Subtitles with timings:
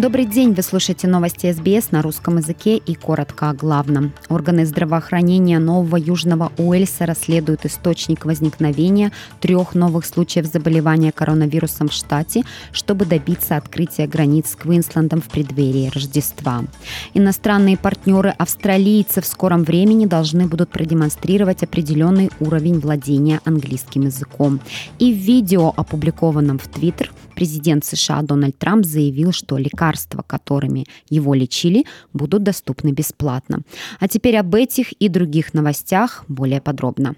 [0.00, 4.14] Добрый день, вы слушаете новости СБС на русском языке и коротко о главном.
[4.30, 12.44] Органы здравоохранения Нового Южного Уэльса расследуют источник возникновения трех новых случаев заболевания коронавирусом в штате,
[12.72, 16.64] чтобы добиться открытия границ с Квинслендом в преддверии Рождества.
[17.12, 24.60] Иностранные партнеры австралийцы в скором времени должны будут продемонстрировать определенный уровень владения английским языком.
[24.98, 29.89] И в видео, опубликованном в Твиттер, президент США Дональд Трамп заявил, что лекарства,
[30.22, 33.62] которыми его лечили, будут доступны бесплатно.
[33.98, 37.14] А теперь об этих и других новостях более подробно.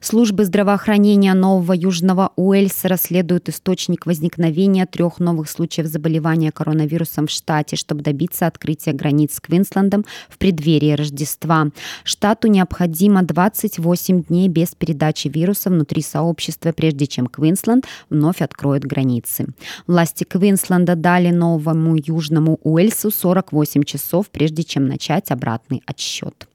[0.00, 7.76] Службы здравоохранения Нового Южного Уэльса расследуют источник возникновения трех новых случаев заболевания коронавирусом в штате,
[7.76, 11.68] чтобы добиться открытия границ с Квинслендом в преддверии Рождества.
[12.04, 19.46] Штату необходимо 28 дней без передачи вируса внутри сообщества, прежде чем Квинсленд вновь откроет границы.
[19.86, 26.46] Власти Квинсленда дали Новому Южному Уэльсу 48 часов, прежде чем начать обратный отсчет.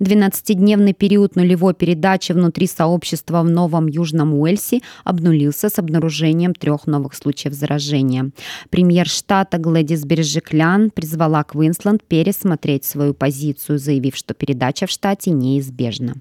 [0.00, 7.14] 12-дневный период нулевой передачи внутри сообщества в Новом Южном Уэльсе обнулился с обнаружением трех новых
[7.14, 8.30] случаев заражения.
[8.70, 16.14] Премьер штата Глэдис Бережеклян призвала Квинсленд пересмотреть свою позицию, заявив, что передача в штате неизбежна.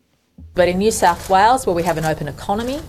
[0.55, 2.79] But in New South Wales, where we have an open economy,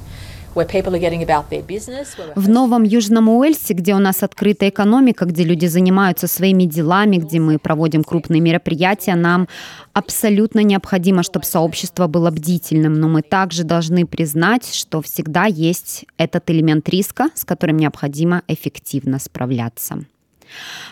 [2.35, 7.39] в Новом Южном Уэльсе, где у нас открытая экономика, где люди занимаются своими делами, где
[7.41, 9.49] мы проводим крупные мероприятия, нам
[9.93, 12.95] абсолютно необходимо, чтобы сообщество было бдительным.
[12.95, 19.19] Но мы также должны признать, что всегда есть этот элемент риска, с которым необходимо эффективно
[19.19, 20.05] справляться.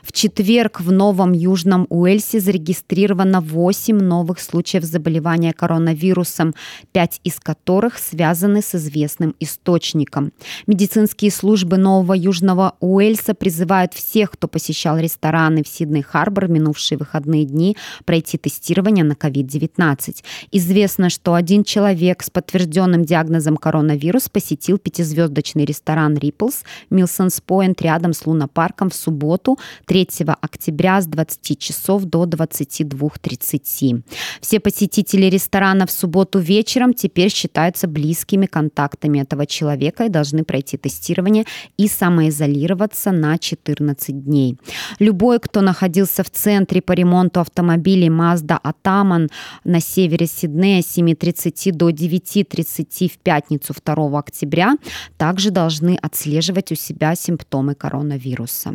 [0.03, 6.55] В четверг в Новом Южном Уэльсе зарегистрировано 8 новых случаев заболевания коронавирусом,
[6.93, 10.33] 5 из которых связаны с известным источником.
[10.67, 17.45] Медицинские службы Нового Южного Уэльса призывают всех, кто посещал рестораны в Сидней-Харбор в минувшие выходные
[17.45, 20.23] дни, пройти тестирование на COVID-19.
[20.53, 28.13] Известно, что один человек с подтвержденным диагнозом коронавирус посетил пятизвездочный ресторан Ripples Милсонс Пойнт рядом
[28.13, 30.09] с Луна-парком в субботу субботу 3
[30.41, 34.03] октября с 20 часов до 22.30.
[34.41, 40.77] Все посетители ресторана в субботу вечером теперь считаются близкими контактами этого человека и должны пройти
[40.77, 41.45] тестирование
[41.77, 44.57] и самоизолироваться на 14 дней.
[44.99, 49.31] Любой, кто находился в центре по ремонту автомобилей Mazda Ataman
[49.65, 54.75] на севере Сиднея с 7.30 до 9.30 в пятницу 2 октября,
[55.17, 58.75] также должны отслеживать у себя симптомы коронавируса.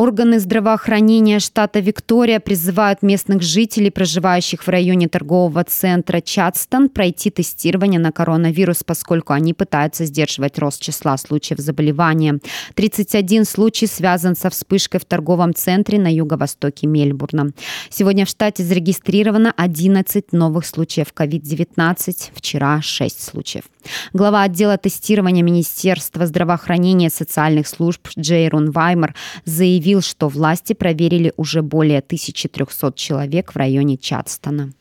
[0.00, 8.00] Органы здравоохранения штата Виктория призывают местных жителей, проживающих в районе торгового центра Чадстон, пройти тестирование
[8.00, 12.38] на коронавирус, поскольку они пытаются сдерживать рост числа случаев заболевания.
[12.76, 17.50] 31 случай связан со вспышкой в торговом центре на юго-востоке Мельбурна.
[17.90, 23.64] Сегодня в штате зарегистрировано 11 новых случаев COVID-19, вчера 6 случаев.
[24.12, 31.62] Глава отдела тестирования Министерства здравоохранения и социальных служб Джейрун Ваймер заявил, что власти проверили уже
[31.62, 34.72] более 1300 человек в районе Чадстона.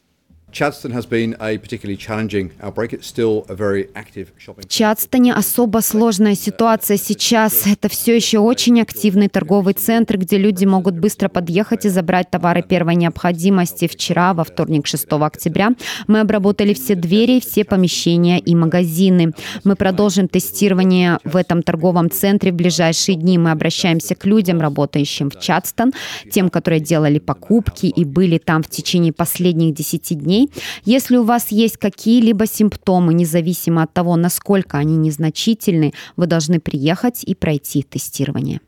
[4.64, 7.68] В Чадстоне особо сложная ситуация сейчас.
[7.68, 12.64] Это все еще очень активный торговый центр, где люди могут быстро подъехать и забрать товары
[12.64, 13.88] первой необходимости.
[13.88, 15.72] Вчера, во вторник, 6 октября,
[16.08, 19.34] мы обработали все двери, все помещения и магазины.
[19.64, 23.38] Мы продолжим тестирование в этом торговом центре в ближайшие дни.
[23.38, 25.94] Мы обращаемся к людям, работающим в Чадстон,
[26.32, 30.52] тем, которые делали покупки и были там в течение последних 10 дней дней.
[30.86, 37.24] Если у вас есть какие-либо симптомы, независимо от того, насколько они незначительны, вы должны приехать
[37.24, 38.62] и пройти тестирование.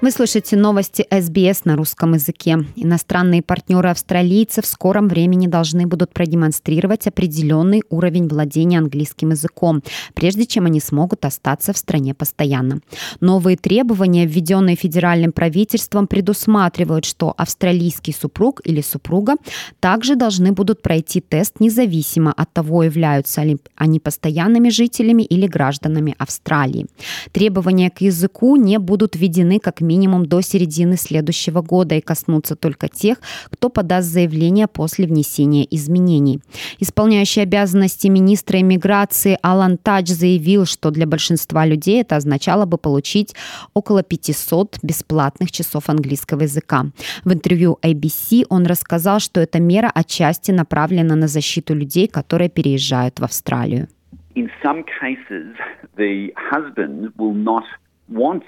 [0.00, 2.64] Вы слышите новости СБС на русском языке.
[2.76, 9.82] Иностранные партнеры австралийцев в скором времени должны будут продемонстрировать определенный уровень владения английским языком,
[10.14, 12.78] прежде чем они смогут остаться в стране постоянно.
[13.18, 19.34] Новые требования, введенные федеральным правительством, предусматривают, что австралийский супруг или супруга
[19.80, 26.14] также должны будут пройти тест независимо от того, являются ли они постоянными жителями или гражданами
[26.18, 26.86] Австралии.
[27.32, 32.88] Требования к языку не будут введены как минимум до середины следующего года и коснутся только
[32.88, 33.18] тех,
[33.50, 36.40] кто подаст заявление после внесения изменений.
[36.78, 43.34] Исполняющий обязанности министра иммиграции Алан Тадж заявил, что для большинства людей это означало бы получить
[43.74, 46.86] около 500 бесплатных часов английского языка.
[47.24, 53.20] В интервью ABC он рассказал, что эта мера отчасти направлена на защиту людей, которые переезжают
[53.20, 53.88] в Австралию.
[54.34, 55.56] In some cases,
[55.96, 57.64] the husband will not
[58.08, 58.44] want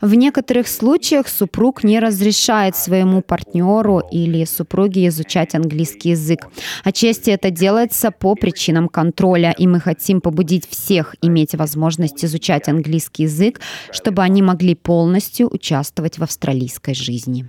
[0.00, 6.46] в некоторых случаях супруг не разрешает своему партнеру или супруге изучать английский язык.
[6.84, 13.24] Отчасти это делается по причинам контроля, и мы хотим побудить всех иметь возможность изучать английский
[13.24, 17.46] язык, чтобы они могли полностью участвовать в австралийской жизни.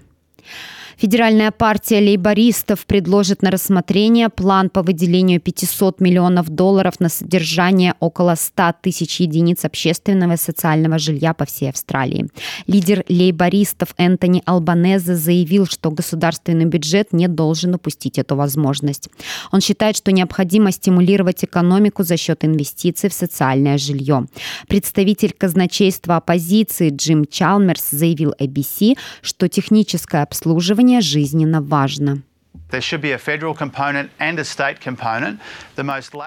[1.00, 8.36] Федеральная партия лейбористов предложит на рассмотрение план по выделению 500 миллионов долларов на содержание около
[8.36, 12.28] 100 тысяч единиц общественного и социального жилья по всей Австралии.
[12.68, 19.08] Лидер лейбористов Энтони Албанезе заявил, что государственный бюджет не должен упустить эту возможность.
[19.54, 24.26] Он считает, что необходимо стимулировать экономику за счет инвестиций в социальное жилье.
[24.68, 32.24] Представитель казначейства оппозиции Джим Чалмерс заявил ABC, что техническое обслуживание жизненно важно.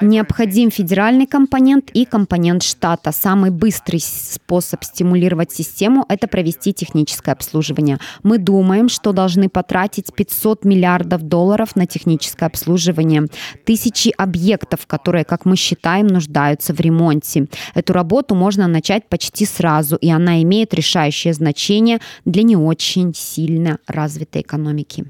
[0.02, 3.12] Необходим федеральный компонент и компонент штата.
[3.12, 7.98] Самый быстрый способ стимулировать систему– это провести техническое обслуживание.
[8.24, 13.26] Мы думаем, что должны потратить 500 миллиардов долларов на техническое обслуживание.
[13.64, 17.46] Тысячи объектов, которые, как мы считаем, нуждаются в ремонте.
[17.74, 23.78] Эту работу можно начать почти сразу, и она имеет решающее значение для не очень сильно
[23.86, 25.06] развитой экономики.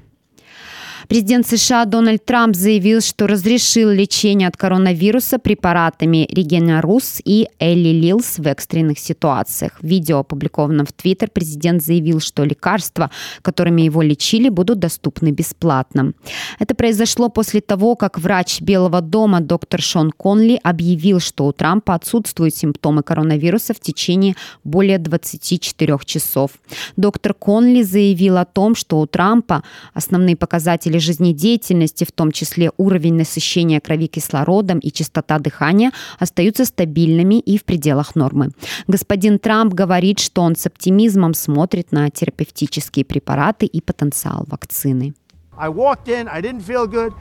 [1.07, 8.39] Президент США Дональд Трамп заявил, что разрешил лечение от коронавируса препаратами Регенерус и Элли Лилс
[8.39, 9.73] в экстренных ситуациях.
[9.81, 13.11] В видео, опубликованном в Твиттер, президент заявил, что лекарства,
[13.41, 16.13] которыми его лечили, будут доступны бесплатно.
[16.59, 21.95] Это произошло после того, как врач Белого дома доктор Шон Конли объявил, что у Трампа
[21.95, 26.51] отсутствуют симптомы коронавируса в течение более 24 часов.
[26.95, 29.63] Доктор Конли заявил о том, что у Трампа
[29.93, 36.65] основные показатели показатели жизнедеятельности, в том числе уровень насыщения крови кислородом и частота дыхания, остаются
[36.65, 38.49] стабильными и в пределах нормы.
[38.87, 45.13] Господин Трамп говорит, что он с оптимизмом смотрит на терапевтические препараты и потенциал вакцины.
[45.57, 47.13] I walked in, I didn't feel good.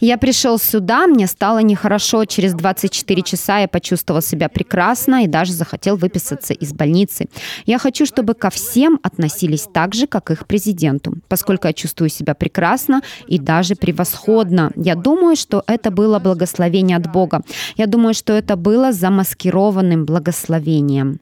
[0.00, 2.24] Я пришел сюда, мне стало нехорошо.
[2.24, 7.26] Через 24 часа я почувствовал себя прекрасно и даже захотел выписаться из больницы.
[7.66, 12.34] Я хочу, чтобы ко всем относились так же, как их президенту, поскольку я чувствую себя
[12.34, 14.72] прекрасно и даже превосходно.
[14.76, 17.42] Я думаю, что это было благословение от Бога.
[17.76, 21.20] Я думаю, что это было замаскированным благословением.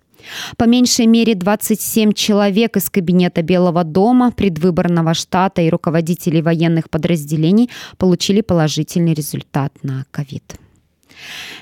[0.57, 7.71] По меньшей мере 27 человек из кабинета Белого дома, предвыборного штата и руководителей военных подразделений
[7.99, 10.57] получили положительный результат на ковид.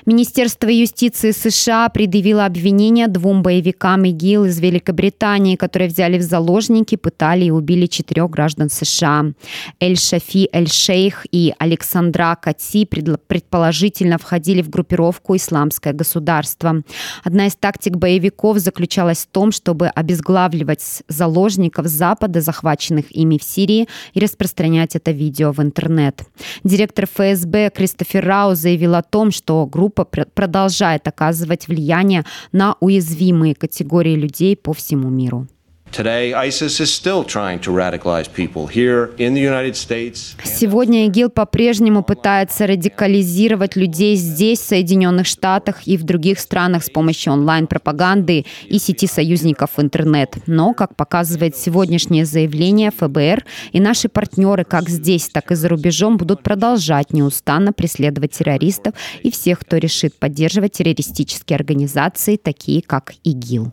[0.05, 7.45] Министерство юстиции США предъявило обвинение двум боевикам ИГИЛ из Великобритании, которые взяли в заложники, пытали
[7.45, 9.25] и убили четырех граждан США.
[9.79, 16.81] Эль-Шафи Эль-Шейх и Александра Кати предположительно входили в группировку «Исламское государство».
[17.23, 23.87] Одна из тактик боевиков заключалась в том, чтобы обезглавливать заложников Запада, захваченных ими в Сирии,
[24.13, 26.23] и распространять это видео в интернет.
[26.63, 33.53] Директор ФСБ Кристофер Рау заявил о том, что что группа продолжает оказывать влияние на уязвимые
[33.53, 35.47] категории людей по всему миру.
[40.43, 46.89] Сегодня ИГИЛ по-прежнему пытается радикализировать людей здесь, в Соединенных Штатах и в других странах с
[46.89, 50.35] помощью онлайн-пропаганды и сети союзников в интернет.
[50.47, 56.17] Но, как показывает сегодняшнее заявление ФБР, и наши партнеры как здесь, так и за рубежом
[56.17, 63.71] будут продолжать неустанно преследовать террористов и всех, кто решит поддерживать террористические организации, такие как ИГИЛ.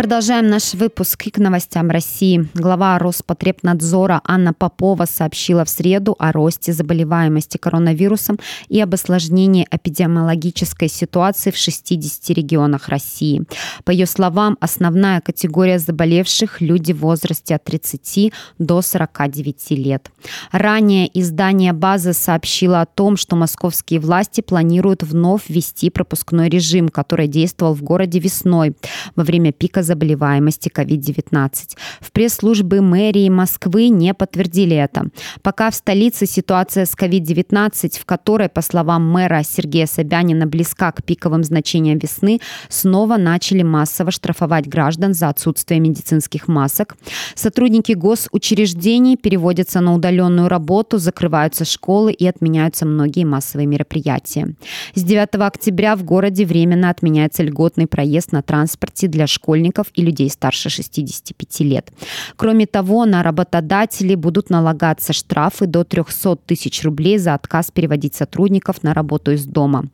[0.00, 2.48] Продолжаем наш выпуск к новостям России.
[2.54, 8.38] Глава Роспотребнадзора Анна Попова сообщила в среду о росте заболеваемости коронавирусом
[8.70, 13.44] и об осложнении эпидемиологической ситуации в 60 регионах России.
[13.84, 20.10] По ее словам, основная категория заболевших– люди в возрасте от 30 до 49 лет.
[20.50, 27.28] Ранее издание «База» сообщило о том, что московские власти планируют вновь ввести пропускной режим, который
[27.28, 28.74] действовал в городе весной
[29.14, 31.76] во время пика заболеваемости COVID-19.
[32.00, 35.06] В пресс-службе мэрии Москвы не подтвердили это.
[35.42, 41.02] Пока в столице ситуация с COVID-19, в которой, по словам мэра Сергея Собянина, близка к
[41.02, 46.96] пиковым значениям весны, снова начали массово штрафовать граждан за отсутствие медицинских масок.
[47.34, 54.54] Сотрудники госучреждений переводятся на удаленную работу, закрываются школы и отменяются многие массовые мероприятия.
[54.94, 60.30] С 9 октября в городе временно отменяется льготный проезд на транспорте для школьников и людей
[60.30, 61.90] старше 65 лет.
[62.36, 68.82] Кроме того, на работодателей будут налагаться штрафы до 300 тысяч рублей за отказ переводить сотрудников
[68.82, 69.86] на работу из дома.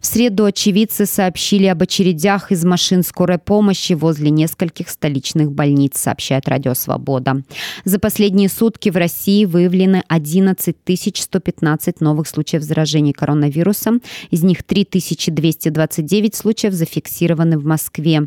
[0.00, 6.48] В среду очевидцы сообщили об очередях из машин скорой помощи возле нескольких столичных больниц, сообщает
[6.48, 7.42] Радио Свобода.
[7.84, 10.76] За последние сутки в России выявлены 11
[11.20, 14.02] 115 новых случаев заражения коронавирусом.
[14.30, 18.26] Из них 3229 случаев зафиксированы в Москве.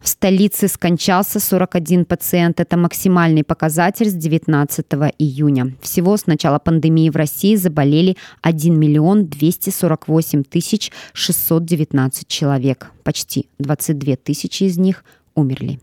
[0.00, 2.60] В столице скончался 41 пациент.
[2.60, 4.86] Это максимальный показатель с 19
[5.18, 5.74] июня.
[5.80, 12.90] Всего с начала пандемии в России заболели 1 миллион 248 тысяч 619 человек.
[13.02, 15.04] Почти 22 тысячи из них
[15.34, 15.80] умерли.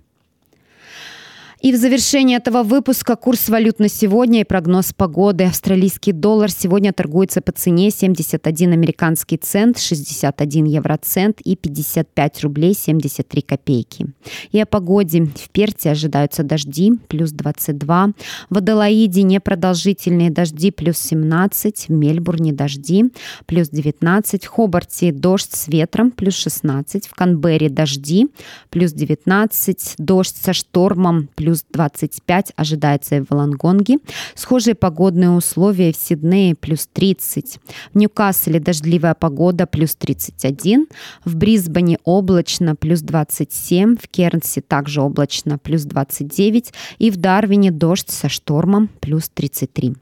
[1.62, 5.44] И в завершении этого выпуска курс валют на сегодня и прогноз погоды.
[5.44, 13.42] Австралийский доллар сегодня торгуется по цене 71 американский цент, 61 евроцент и 55 рублей 73
[13.42, 14.08] копейки.
[14.54, 15.26] И о погоде.
[15.26, 18.12] В Перте ожидаются дожди, плюс 22.
[18.50, 21.90] В Адалаиде непродолжительные дожди, плюс 17.
[21.90, 23.12] В Мельбурне дожди,
[23.48, 24.46] плюс 19.
[24.46, 27.08] В Хобарте дождь с ветром, плюс 16.
[27.08, 28.28] В Канберре дожди,
[28.70, 29.96] плюс 19.
[29.98, 33.98] Дождь со штормом, плюс плюс 25 ожидается в Волонгонге.
[34.36, 37.60] Схожие погодные условия в Сиднее плюс 30.
[37.92, 40.86] В Ньюкасселе дождливая погода плюс 31.
[41.26, 43.96] В Брисбене облачно плюс 27.
[43.96, 46.72] В Кернсе также облачно плюс 29.
[47.00, 49.96] И в Дарвине дождь со штормом плюс 33.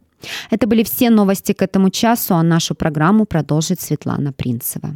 [0.49, 4.95] Это были все новости к этому часу, а нашу программу продолжит Светлана Принцева.